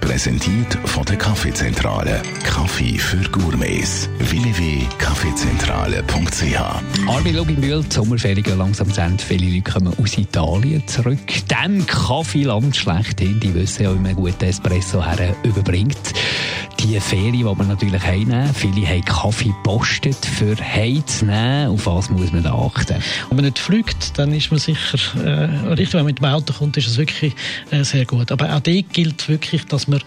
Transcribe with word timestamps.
Präsentiert 0.00 0.76
von 0.86 1.04
der 1.04 1.16
Kaffeezentrale. 1.16 2.20
Kaffee 2.42 2.98
für 2.98 3.22
Gourmets. 3.30 4.08
www.kaffeezentrale.ch 4.18 7.08
Armin 7.08 7.36
Luginbühl, 7.36 7.82
die 7.82 7.94
Sommerferien 7.94 8.58
langsam 8.58 8.88
Ende. 8.96 9.22
Viele 9.22 9.46
Leute 9.46 9.62
kommen 9.70 9.94
aus 10.02 10.18
Italien 10.18 10.82
zurück. 10.86 11.18
Dem 11.50 11.86
Kaffeeland 11.86 12.76
schlechthin. 12.76 13.38
Die 13.40 13.54
wissen 13.54 13.82
ja, 13.84 13.94
wie 13.94 13.98
man 13.98 14.16
guten 14.16 14.44
Espresso 14.44 15.02
her 15.04 15.34
überbringt 15.44 15.96
die 16.90 16.98
Ferien, 16.98 17.32
die 17.32 17.44
man 17.44 17.68
natürlich 17.68 18.02
heimnehmen. 18.02 18.52
Viele 18.52 18.86
haben 18.86 19.04
Kaffee 19.04 19.50
gepostet 19.50 20.26
für 20.26 20.56
heimzunehmen. 20.56 21.68
Auf 21.68 21.86
was 21.86 22.10
muss 22.10 22.32
man 22.32 22.42
da 22.42 22.52
achten? 22.52 22.96
Wenn 23.28 23.36
man 23.36 23.44
nicht 23.44 23.60
fliegt, 23.60 24.18
dann 24.18 24.32
ist 24.32 24.50
man 24.50 24.58
sicher 24.58 24.98
äh, 25.24 25.68
richtig. 25.68 25.92
Wenn 25.92 26.00
man 26.00 26.06
mit 26.06 26.18
dem 26.18 26.24
Auto 26.24 26.52
kommt, 26.52 26.76
ist 26.76 26.88
es 26.88 26.98
wirklich 26.98 27.34
äh, 27.70 27.84
sehr 27.84 28.06
gut. 28.06 28.32
Aber 28.32 28.52
auch 28.52 28.60
dort 28.60 28.92
gilt 28.92 29.28
wirklich, 29.28 29.66
dass 29.66 29.86
man 29.86 30.00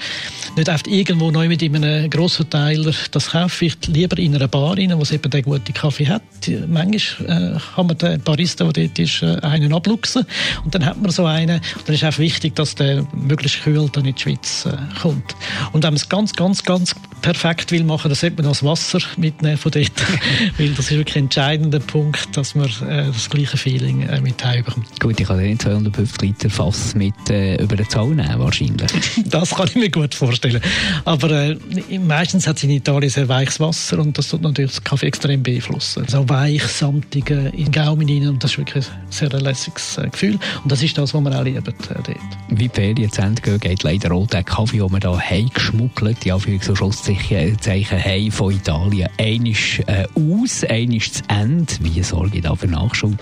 nicht 0.55 0.69
einfach 0.69 0.87
irgendwo 0.87 1.31
neu 1.31 1.47
mit 1.47 1.63
einem 1.63 2.09
Grossverteiler 2.09 2.93
das 3.11 3.31
kauft. 3.31 3.55
Vielleicht 3.55 3.87
lieber 3.87 4.17
in 4.17 4.35
einer 4.35 4.47
Bar 4.47 4.77
rein, 4.77 4.93
wo 4.97 5.01
es 5.01 5.11
eben 5.11 5.29
den 5.29 5.43
guten 5.43 5.73
Kaffee 5.73 6.07
hat. 6.07 6.21
Manchmal 6.67 7.55
äh, 7.55 7.59
kann 7.75 7.87
man 7.87 7.97
den 7.97 8.21
Barista, 8.21 8.65
der 8.65 8.87
dort 8.87 8.99
ist, 8.99 9.21
äh, 9.23 9.37
einen 9.41 9.73
abluchsen. 9.73 10.25
Und 10.63 10.75
dann 10.75 10.85
hat 10.85 11.01
man 11.01 11.11
so 11.11 11.25
einen. 11.25 11.61
Und 11.75 11.87
dann 11.87 11.95
ist 11.95 12.03
auch 12.03 12.17
wichtig, 12.17 12.55
dass 12.55 12.75
der 12.75 13.05
möglichst 13.13 13.63
kühl 13.63 13.89
dann 13.91 14.05
in 14.05 14.15
die 14.15 14.21
Schweiz 14.21 14.65
äh, 14.65 14.77
kommt. 15.01 15.35
Und 15.71 15.83
wenn 15.83 15.89
man 15.89 15.95
es 15.95 16.09
ganz, 16.09 16.33
ganz 16.33 16.63
ganz, 16.63 16.95
perfekt 17.23 17.71
will 17.71 17.83
machen, 17.83 18.09
dann 18.09 18.15
sollte 18.15 18.35
man 18.35 18.51
das 18.51 18.63
Wasser 18.63 18.99
mitnehmen 19.17 19.57
von 19.57 19.71
dort. 19.71 19.91
Weil 20.57 20.69
das 20.69 20.91
ist 20.91 20.97
wirklich 20.97 21.15
ein 21.15 21.23
entscheidender 21.23 21.79
Punkt, 21.79 22.37
dass 22.37 22.53
man 22.53 22.65
äh, 22.87 23.07
das 23.07 23.29
gleiche 23.29 23.57
Feeling 23.57 24.03
äh, 24.03 24.21
mit 24.21 24.43
heimbekommt. 24.45 24.99
Gut, 24.99 25.19
ich 25.19 25.27
kann 25.27 25.37
nicht 25.37 25.63
250 25.63 26.21
Liter 26.21 26.49
Fass 26.49 26.93
mit 26.93 27.15
äh, 27.29 27.55
über 27.55 27.75
den 27.75 27.89
Zaun 27.89 28.17
nehmen, 28.17 28.39
wahrscheinlich. 28.39 28.91
das 29.25 29.51
kann 29.51 29.67
ich 29.67 29.75
mir 29.75 29.89
gut 29.89 30.13
vorstellen. 30.13 30.61
Aber 31.05 31.31
äh, 31.31 31.57
meistens 31.97 32.45
hat 32.45 32.57
es 32.57 32.63
in 32.63 32.69
Italien 32.69 33.09
sehr 33.09 33.27
weiches 33.27 33.59
Wasser 33.59 33.99
und 33.99 34.17
das 34.17 34.27
tut 34.27 34.41
natürlich 34.41 34.71
das 34.71 34.83
Kaffee 34.83 35.07
extrem 35.07 35.41
beeinflussen. 35.41 36.05
So 36.07 36.27
weich, 36.29 36.63
samtig 36.63 37.29
in 37.29 37.51
den 37.51 37.71
Gaumen 37.71 38.07
rein 38.07 38.27
und 38.27 38.43
das 38.43 38.51
ist 38.51 38.57
wirklich 38.57 38.85
ein 38.85 39.11
sehr 39.11 39.29
lässiges 39.29 39.97
äh, 39.97 40.09
Gefühl. 40.09 40.37
Und 40.61 40.71
das 40.71 40.83
ist 40.83 40.97
das, 40.97 41.13
was 41.13 41.23
wir 41.23 41.39
auch 41.39 41.43
lieben 41.43 41.59
äh, 41.65 41.73
dort. 41.89 42.17
Wie 42.49 42.67
die 42.67 42.69
Ferien 42.69 43.11
zu 43.11 43.21
Ende 43.21 43.41
gehen, 43.41 43.59
geht 43.59 43.83
leider 43.83 44.11
auch 44.11 44.27
der 44.27 44.43
Kaffee, 44.43 44.79
den 44.79 44.91
wir 44.91 44.99
hier 44.99 45.17
heimgeschmuggelt, 45.17 46.25
ja, 46.25 46.35
Anführungs- 46.35 46.69
und 46.69 46.77
Schlusszeichen 47.19 48.03
haben 48.03 48.31
von 48.31 48.53
Italien. 48.53 49.09
Einisch 49.17 49.81
äh, 49.87 50.05
aus, 50.15 50.63
einisch 50.63 51.11
zu 51.11 51.23
Ende. 51.27 51.73
Wie 51.79 52.01
sorge 52.03 52.37
ich 52.37 52.43
da 52.43 52.55
für 52.55 52.67
Nachschub? 52.67 53.13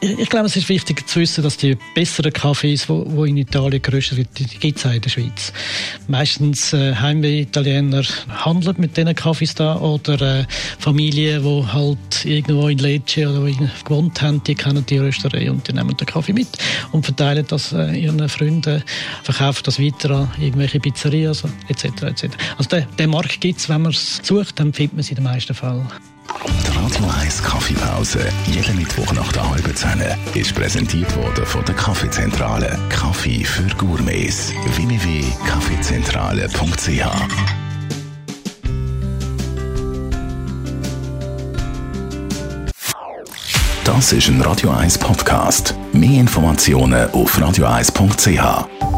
Ich 0.00 0.28
glaube, 0.28 0.46
es 0.46 0.56
ist 0.56 0.68
wichtig 0.68 1.08
zu 1.08 1.20
wissen, 1.20 1.42
dass 1.42 1.56
die 1.56 1.76
besseren 1.94 2.32
Kaffees, 2.32 2.86
die 2.86 3.28
in 3.28 3.36
Italien 3.36 3.82
geröstet 3.82 4.18
werden, 4.18 4.30
die, 4.38 4.44
gibt 4.44 4.78
es 4.78 4.86
auch 4.86 4.92
in 4.92 5.00
der 5.00 5.10
Schweiz. 5.10 5.52
Meistens 6.06 6.72
äh, 6.72 6.94
Heimweh-Italiener 6.94 8.02
handeln 8.44 8.76
mit 8.78 8.96
diesen 8.96 9.14
Kaffees 9.14 9.54
da 9.54 9.76
oder 9.78 10.40
äh, 10.40 10.44
Familien, 10.78 11.42
die 11.42 11.66
halt 11.72 12.24
irgendwo 12.24 12.68
in 12.68 12.78
Lecce 12.78 13.28
oder 13.28 13.50
gewohnt 13.84 14.20
haben, 14.22 14.42
die 14.44 14.54
kennen 14.54 14.84
die 14.86 14.98
Rösterei 14.98 15.50
und 15.50 15.66
die 15.68 15.72
nehmen 15.72 15.96
den 15.96 16.06
Kaffee 16.06 16.32
mit 16.32 16.48
und 16.92 17.04
verteilen 17.04 17.44
das 17.48 17.72
äh, 17.72 17.98
ihren 17.98 18.28
Freunden, 18.28 18.82
verkaufen 19.22 19.62
das 19.64 19.80
weiter 19.80 20.10
an 20.10 20.30
irgendwelche 20.38 20.80
Pizzerias 20.80 21.44
etc. 21.68 22.02
etc. 22.02 22.24
Also 22.56 22.70
den, 22.70 22.86
den 22.98 23.10
Markt 23.28 23.42
gibt 23.42 23.58
es, 23.58 23.68
wenn 23.68 23.82
man 23.82 23.92
es 23.92 24.22
sucht, 24.22 24.58
dann 24.58 24.72
findet 24.72 24.94
man 24.94 25.00
es 25.00 25.10
in 25.10 25.16
den 25.16 25.24
meisten 25.24 25.52
Fällen. 25.52 25.86
Die 26.46 26.78
Radio 26.78 27.04
1 27.20 27.42
Kaffeepause, 27.42 28.26
jeden 28.46 28.76
Mittwoch 28.76 29.12
nach 29.12 29.30
der 29.32 29.50
halben 29.50 29.76
Zehn, 29.76 30.02
ist 30.32 30.54
präsentiert 30.54 31.14
worden 31.14 31.44
von 31.44 31.62
der 31.66 31.74
Kaffeezentrale. 31.74 32.78
Kaffee 32.88 33.44
für 33.44 33.68
Gourmets. 33.76 34.54
www.kaffeezentrale.ch 34.76 37.04
Das 43.84 44.12
ist 44.14 44.28
ein 44.28 44.40
Radio 44.40 44.70
1 44.70 44.96
Podcast. 44.96 45.74
Mehr 45.92 46.20
Informationen 46.20 47.10
auf 47.10 47.38
radio1.ch. 47.38 48.97